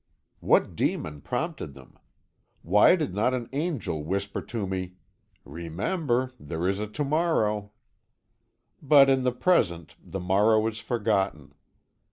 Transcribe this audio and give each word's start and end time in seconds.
"What 0.39 0.75
demon 0.75 1.21
prompted 1.21 1.75
them? 1.75 1.99
Why 2.63 2.95
did 2.95 3.13
not 3.13 3.35
an 3.35 3.47
angel 3.53 4.03
whisper 4.03 4.41
to 4.41 4.65
me, 4.65 4.95
'Remember. 5.45 6.31
There 6.39 6.67
is 6.67 6.79
a 6.79 6.87
to 6.87 7.03
morrow.' 7.03 7.69
"But 8.81 9.11
in 9.11 9.21
the 9.21 9.31
present 9.31 9.95
the 10.03 10.19
morrow 10.19 10.65
is 10.65 10.79
forgotten. 10.79 11.53